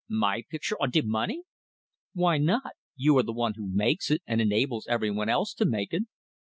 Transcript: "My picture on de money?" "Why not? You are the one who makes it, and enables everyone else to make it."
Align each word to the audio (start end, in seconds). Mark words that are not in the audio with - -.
"My 0.09 0.41
picture 0.49 0.75
on 0.81 0.89
de 0.89 1.03
money?" 1.03 1.43
"Why 2.13 2.39
not? 2.39 2.71
You 2.95 3.15
are 3.19 3.23
the 3.23 3.33
one 3.33 3.53
who 3.53 3.69
makes 3.71 4.09
it, 4.09 4.23
and 4.25 4.41
enables 4.41 4.87
everyone 4.87 5.29
else 5.29 5.53
to 5.53 5.63
make 5.65 5.93
it." 5.93 6.05